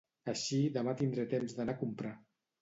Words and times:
Així 0.31 0.57
demà 0.77 0.95
tindré 1.01 1.27
temps 1.35 1.55
d'anar 1.59 1.77
a 1.79 1.81
comprar 1.83 2.17